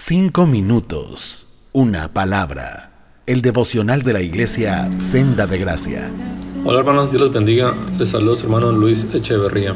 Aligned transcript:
Cinco 0.00 0.46
minutos, 0.46 1.70
una 1.72 2.14
palabra. 2.14 2.92
El 3.26 3.42
devocional 3.42 4.04
de 4.04 4.12
la 4.12 4.20
iglesia 4.22 4.88
Senda 4.96 5.48
de 5.48 5.58
Gracia. 5.58 6.08
Hola 6.64 6.78
hermanos, 6.78 7.10
Dios 7.10 7.20
los 7.20 7.32
bendiga. 7.32 7.74
Les 7.98 8.10
saludo 8.10 8.36
su 8.36 8.46
hermano 8.46 8.70
Luis 8.70 9.12
Echeverría. 9.12 9.74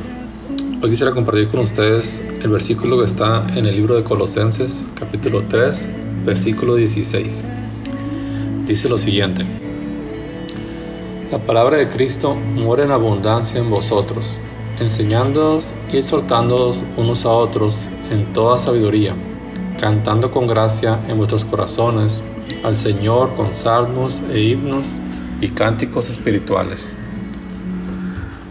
Hoy 0.80 0.90
quisiera 0.90 1.10
compartir 1.10 1.48
con 1.48 1.58
ustedes 1.58 2.24
el 2.40 2.50
versículo 2.50 2.98
que 2.98 3.06
está 3.06 3.44
en 3.56 3.66
el 3.66 3.74
libro 3.74 3.96
de 3.96 4.04
Colosenses, 4.04 4.86
capítulo 4.94 5.42
3, 5.48 5.90
versículo 6.24 6.76
16. 6.76 7.48
Dice 8.64 8.88
lo 8.88 8.98
siguiente. 8.98 9.44
La 11.32 11.38
palabra 11.38 11.78
de 11.78 11.88
Cristo 11.88 12.36
muere 12.36 12.84
en 12.84 12.92
abundancia 12.92 13.58
en 13.58 13.68
vosotros, 13.68 14.40
enseñándoos 14.78 15.74
y 15.92 15.96
exhortándoos 15.96 16.84
unos 16.96 17.24
a 17.24 17.30
otros 17.30 17.86
en 18.12 18.32
toda 18.32 18.60
sabiduría 18.60 19.16
cantando 19.80 20.30
con 20.30 20.46
gracia 20.46 20.98
en 21.08 21.16
vuestros 21.16 21.44
corazones 21.44 22.22
al 22.62 22.76
Señor 22.76 23.34
con 23.34 23.54
salmos 23.54 24.22
e 24.30 24.40
himnos 24.40 25.00
y 25.40 25.48
cánticos 25.48 26.08
espirituales. 26.08 26.96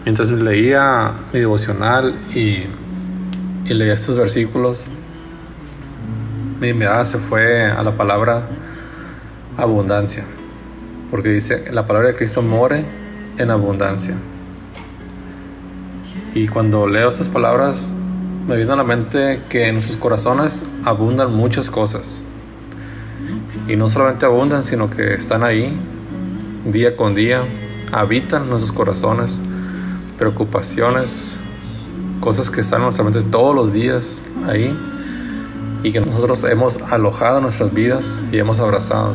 Mientras 0.03 0.31
leía 0.31 1.13
mi 1.31 1.39
devocional 1.39 2.13
y, 2.33 2.65
leía 3.71 3.93
estos 3.93 4.17
versículos, 4.17 4.87
mi 6.59 6.73
mirada 6.73 7.05
se 7.05 7.17
fue 7.17 7.65
a 7.65 7.81
la 7.83 7.95
palabra 7.95 8.49
abundancia, 9.57 10.25
porque 11.09 11.29
dice, 11.29 11.71
la 11.71 11.87
palabra 11.87 12.09
de 12.09 12.15
Cristo 12.15 12.41
more 12.41 12.83
en 13.37 13.51
abundancia. 13.51 14.15
Y 16.33 16.47
cuando 16.47 16.87
leo 16.87 17.09
estas 17.09 17.29
palabras, 17.29 17.91
me 18.47 18.57
vino 18.57 18.73
a 18.73 18.75
la 18.75 18.83
mente 18.83 19.43
que 19.49 19.67
en 19.67 19.75
nuestros 19.75 19.97
corazones 19.97 20.63
abundan 20.83 21.33
muchas 21.33 21.69
cosas. 21.69 22.21
Y 23.67 23.75
no 23.75 23.87
solamente 23.87 24.25
abundan, 24.25 24.63
sino 24.63 24.89
que 24.89 25.13
están 25.13 25.43
ahí 25.43 25.77
día 26.65 26.95
con 26.95 27.13
día, 27.13 27.43
habitan 27.91 28.49
nuestros 28.49 28.71
corazones, 28.71 29.41
preocupaciones, 30.17 31.39
cosas 32.19 32.49
que 32.49 32.61
están 32.61 32.79
en 32.79 32.85
nuestra 32.85 33.03
mente 33.03 33.21
todos 33.23 33.55
los 33.55 33.73
días 33.73 34.21
ahí 34.45 34.77
y 35.83 35.91
que 35.91 35.99
nosotros 35.99 36.43
hemos 36.43 36.81
alojado 36.81 37.37
en 37.37 37.43
nuestras 37.43 37.73
vidas 37.73 38.19
y 38.31 38.37
hemos 38.37 38.59
abrazado. 38.59 39.13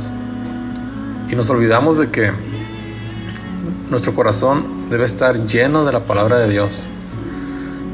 Y 1.31 1.35
nos 1.35 1.51
olvidamos 1.51 1.99
de 1.99 2.11
que 2.11 2.33
nuestro 3.91 4.15
corazón 4.15 4.89
debe 4.91 5.05
estar 5.05 5.47
lleno 5.47 5.85
de 5.85 5.93
la 5.93 6.05
palabra 6.05 6.39
de 6.39 6.49
Dios 6.49 6.87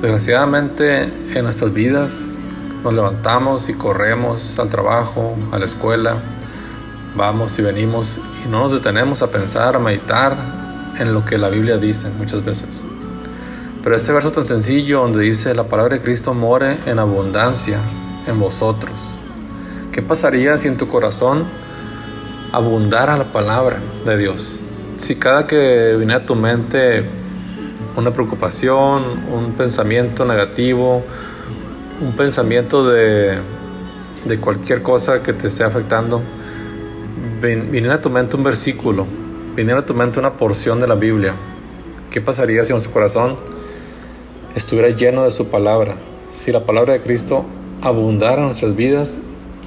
Desgraciadamente 0.02 1.04
en 1.32 1.44
nuestras 1.44 1.72
vidas 1.72 2.40
nos 2.82 2.92
levantamos 2.92 3.68
y 3.68 3.74
corremos 3.74 4.58
al 4.58 4.68
trabajo, 4.68 5.36
a 5.52 5.60
la 5.60 5.66
escuela, 5.66 6.20
vamos 7.14 7.56
y 7.60 7.62
venimos 7.62 8.18
y 8.44 8.48
no 8.48 8.58
nos 8.58 8.72
detenemos 8.72 9.22
a 9.22 9.30
pensar, 9.30 9.76
a 9.76 9.78
meditar 9.78 10.36
en 10.98 11.14
lo 11.14 11.24
que 11.24 11.38
la 11.38 11.50
Biblia 11.50 11.76
dice 11.76 12.10
muchas 12.18 12.44
veces. 12.44 12.84
Pero 13.84 13.94
este 13.94 14.12
verso 14.12 14.32
tan 14.32 14.42
sencillo 14.42 15.02
donde 15.02 15.20
dice 15.20 15.54
la 15.54 15.68
palabra 15.68 15.94
de 15.94 16.02
Cristo 16.02 16.34
more 16.34 16.78
en 16.84 16.98
abundancia 16.98 17.78
en 18.26 18.40
vosotros. 18.40 19.20
¿Qué 19.92 20.02
pasaría 20.02 20.56
si 20.56 20.66
en 20.66 20.78
tu 20.78 20.88
corazón 20.88 21.44
abundara 22.50 23.16
la 23.16 23.30
palabra 23.30 23.78
de 24.04 24.18
Dios? 24.18 24.56
Si 24.96 25.14
cada 25.14 25.46
que 25.46 25.94
viniera 25.96 26.24
a 26.24 26.26
tu 26.26 26.34
mente 26.34 27.21
una 27.96 28.12
preocupación, 28.12 29.02
un 29.32 29.52
pensamiento 29.52 30.24
negativo, 30.24 31.02
un 32.00 32.12
pensamiento 32.16 32.88
de, 32.88 33.38
de 34.24 34.38
cualquier 34.38 34.82
cosa 34.82 35.22
que 35.22 35.32
te 35.32 35.48
esté 35.48 35.64
afectando, 35.64 36.22
viniera 37.40 37.94
a 37.94 38.00
tu 38.00 38.10
mente 38.10 38.36
un 38.36 38.44
versículo, 38.44 39.06
viniera 39.54 39.80
a 39.80 39.86
tu 39.86 39.94
mente 39.94 40.18
una 40.18 40.36
porción 40.36 40.80
de 40.80 40.86
la 40.86 40.94
Biblia. 40.94 41.34
¿Qué 42.10 42.20
pasaría 42.20 42.62
si 42.64 42.72
nuestro 42.72 42.92
corazón 42.92 43.36
estuviera 44.54 44.88
lleno 44.90 45.24
de 45.24 45.30
su 45.30 45.48
palabra? 45.48 45.96
Si 46.30 46.52
la 46.52 46.60
palabra 46.60 46.94
de 46.94 47.00
Cristo 47.00 47.44
abundara 47.82 48.38
en 48.38 48.44
nuestras 48.44 48.76
vidas 48.76 49.18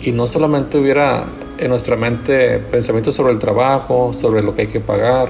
y 0.02 0.12
no 0.12 0.28
solamente 0.28 0.78
hubiera 0.78 1.26
en 1.58 1.70
nuestra 1.70 1.96
mente 1.96 2.60
pensamientos 2.60 3.16
sobre 3.16 3.34
el 3.34 3.40
trabajo, 3.40 4.14
sobre 4.14 4.42
lo 4.42 4.56
que 4.56 4.64
hay 4.64 4.68
que 4.68 4.80
pagar, 4.80 5.30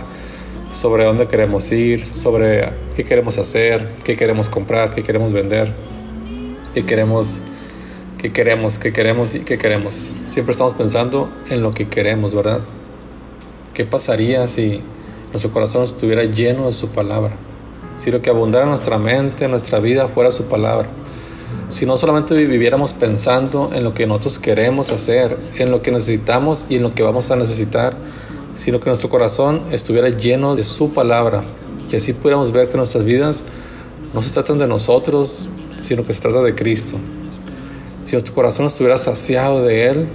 sobre 0.76 1.06
dónde 1.06 1.28
queremos 1.28 1.72
ir, 1.72 2.04
sobre 2.04 2.70
qué 2.96 3.06
queremos 3.06 3.38
hacer, 3.38 3.88
qué 4.04 4.18
queremos 4.18 4.50
comprar, 4.50 4.94
qué 4.94 5.04
queremos 5.04 5.32
vender, 5.32 5.74
qué 6.74 6.86
queremos, 6.86 7.40
qué 8.18 8.34
queremos, 8.34 8.78
qué 8.78 8.92
queremos 8.92 9.36
y 9.36 9.40
qué 9.40 9.58
queremos. 9.58 9.96
Siempre 10.26 10.52
estamos 10.52 10.74
pensando 10.74 11.30
en 11.50 11.64
lo 11.64 11.72
que 11.72 11.88
queremos, 11.88 12.36
¿verdad? 12.36 12.60
¿Qué 13.74 13.86
pasaría 13.86 14.50
si 14.50 14.82
nuestro 15.32 15.52
corazón 15.52 15.86
estuviera 15.86 16.26
lleno 16.26 16.66
de 16.66 16.74
su 16.74 16.90
palabra? 16.90 17.32
Si 17.96 18.12
lo 18.12 18.22
que 18.22 18.30
abundara 18.30 18.66
en 18.66 18.70
nuestra 18.70 18.98
mente, 18.98 19.46
en 19.46 19.52
nuestra 19.52 19.80
vida, 19.80 20.10
fuera 20.10 20.30
su 20.30 20.46
palabra. 20.46 20.90
Si 21.70 21.86
no 21.86 21.96
solamente 21.96 22.36
viviéramos 22.36 22.92
pensando 22.92 23.72
en 23.74 23.86
lo 23.86 23.94
que 23.94 24.08
nosotros 24.08 24.40
queremos 24.40 24.92
hacer, 24.92 25.38
en 25.58 25.72
lo 25.72 25.82
que 25.82 25.92
necesitamos 25.92 26.66
y 26.68 26.76
en 26.76 26.84
lo 26.84 26.94
que 26.94 27.02
vamos 27.02 27.32
a 27.32 27.38
necesitar, 27.38 27.96
sino 28.56 28.80
que 28.80 28.86
nuestro 28.88 29.10
corazón 29.10 29.62
estuviera 29.72 30.10
lleno 30.10 30.56
de 30.56 30.64
su 30.64 30.94
palabra 30.94 31.44
y 31.92 31.96
así 31.96 32.14
pudiéramos 32.14 32.52
ver 32.52 32.70
que 32.70 32.78
nuestras 32.78 33.06
vidas 33.06 33.44
no 34.14 34.22
se 34.24 34.34
tratan 34.34 34.58
de 34.58 34.68
nosotros, 34.68 35.48
sino 35.80 36.06
que 36.06 36.14
se 36.14 36.22
trata 36.22 36.42
de 36.42 36.56
Cristo. 36.56 36.98
Si 38.02 38.14
nuestro 38.14 38.34
corazón 38.34 38.66
estuviera 38.66 38.98
saciado 38.98 39.64
de 39.64 39.88
Él, 39.88 40.08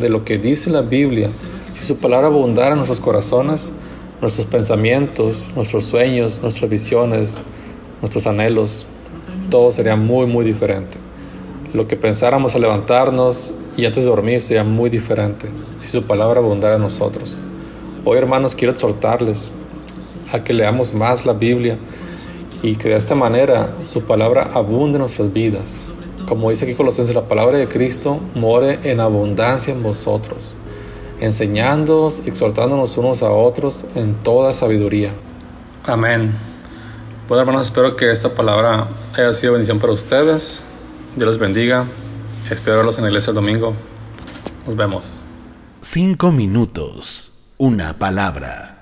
de 0.00 0.08
lo 0.08 0.24
que 0.24 0.38
dice 0.38 0.70
la 0.70 0.82
Biblia, 0.82 1.30
si 1.70 1.82
su 1.84 1.98
palabra 1.98 2.26
abundara 2.26 2.70
en 2.70 2.76
nuestros 2.76 3.00
corazones, 3.00 3.72
nuestros 4.20 4.46
pensamientos, 4.46 5.50
nuestros 5.54 5.84
sueños, 5.84 6.42
nuestras 6.42 6.70
visiones, 6.70 7.42
nuestros 8.00 8.26
anhelos, 8.26 8.86
todo 9.50 9.72
sería 9.72 9.96
muy, 9.96 10.26
muy 10.26 10.44
diferente. 10.44 10.96
Lo 11.72 11.86
que 11.86 11.96
pensáramos 11.96 12.54
al 12.54 12.62
levantarnos 12.62 13.52
y 13.76 13.84
antes 13.84 14.04
de 14.04 14.10
dormir 14.10 14.40
sería 14.40 14.64
muy 14.64 14.90
diferente 14.90 15.48
si 15.80 15.88
su 15.88 16.02
palabra 16.02 16.40
abundara 16.40 16.76
en 16.76 16.82
nosotros. 16.82 17.40
Hoy 18.08 18.18
hermanos 18.18 18.54
quiero 18.54 18.72
exhortarles 18.72 19.50
a 20.32 20.44
que 20.44 20.52
leamos 20.52 20.94
más 20.94 21.26
la 21.26 21.32
Biblia 21.32 21.76
y 22.62 22.76
que 22.76 22.90
de 22.90 22.94
esta 22.94 23.16
manera 23.16 23.74
su 23.82 24.02
palabra 24.02 24.48
abunde 24.54 24.94
en 24.94 25.00
nuestras 25.00 25.32
vidas. 25.32 25.82
Como 26.28 26.50
dice 26.50 26.66
aquí 26.66 26.74
Colosenses, 26.74 27.16
la 27.16 27.26
palabra 27.26 27.58
de 27.58 27.66
Cristo 27.66 28.20
more 28.36 28.78
en 28.84 29.00
abundancia 29.00 29.74
en 29.74 29.82
vosotros, 29.82 30.54
enseñándoos, 31.18 32.22
exhortándonos 32.26 32.96
unos 32.96 33.24
a 33.24 33.32
otros 33.32 33.86
en 33.96 34.14
toda 34.22 34.52
sabiduría. 34.52 35.10
Amén. 35.82 36.32
Bueno 37.26 37.40
hermanos, 37.40 37.62
espero 37.62 37.96
que 37.96 38.12
esta 38.12 38.32
palabra 38.36 38.86
haya 39.14 39.32
sido 39.32 39.54
bendición 39.54 39.80
para 39.80 39.92
ustedes. 39.92 40.62
Dios 41.16 41.26
los 41.26 41.38
bendiga. 41.38 41.84
Espero 42.52 42.76
verlos 42.76 42.98
en 42.98 43.02
la 43.02 43.10
iglesia 43.10 43.32
el 43.32 43.34
domingo. 43.34 43.74
Nos 44.64 44.76
vemos. 44.76 45.24
Cinco 45.80 46.30
minutos 46.30 47.32
una 47.58 47.94
palabra. 47.94 48.75